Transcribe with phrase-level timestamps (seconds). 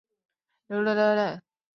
[0.67, 1.43] 樊子鹄被加仪同三司。